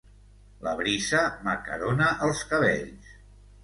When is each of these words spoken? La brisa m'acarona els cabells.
La 0.67 0.73
brisa 0.79 1.21
m'acarona 1.45 2.11
els 2.31 2.45
cabells. 2.53 3.19